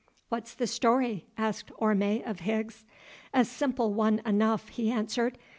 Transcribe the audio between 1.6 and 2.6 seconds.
Orme of